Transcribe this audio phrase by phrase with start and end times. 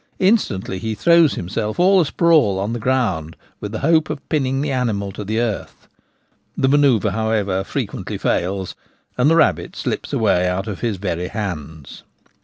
[0.17, 4.59] Instantly he throws himself all a sprawl upon the ground, with the hope of pinning
[4.61, 5.87] the animal to the earth.
[6.57, 8.73] The manoeuvre, however, frequently fails,
[9.15, 12.01] and the rabbit slips away out of his very hands.